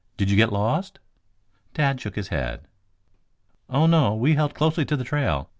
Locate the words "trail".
5.03-5.47